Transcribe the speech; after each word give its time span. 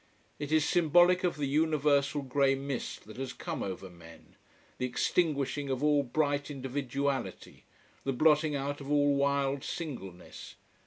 It 0.39 0.51
is 0.51 0.67
symbolic 0.67 1.23
of 1.23 1.35
the 1.37 1.45
universal 1.45 2.23
grey 2.23 2.55
mist 2.55 3.05
that 3.05 3.17
has 3.17 3.33
come 3.33 3.61
over 3.61 3.87
men, 3.87 4.35
the 4.79 4.85
extinguishing 4.87 5.69
of 5.69 5.83
all 5.83 6.01
bright 6.01 6.49
individuality, 6.49 7.65
the 8.03 8.11
blotting 8.11 8.55
out 8.55 8.81
of 8.81 8.91
all 8.91 9.13
wild 9.13 9.63
singleness. 9.63 10.55